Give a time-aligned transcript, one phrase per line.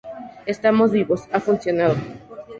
[0.47, 1.27] estamos vivos.
[1.31, 1.95] ha funcionado.